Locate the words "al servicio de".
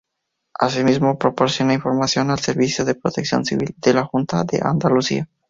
2.31-2.95